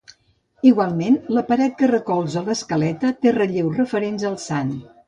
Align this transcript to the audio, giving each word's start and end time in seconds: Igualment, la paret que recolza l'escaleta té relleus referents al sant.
Igualment, 0.69 1.17
la 1.39 1.43
paret 1.51 1.77
que 1.83 1.91
recolza 1.93 2.45
l'escaleta 2.49 3.17
té 3.23 3.39
relleus 3.39 3.81
referents 3.85 4.29
al 4.35 4.43
sant. 4.51 4.79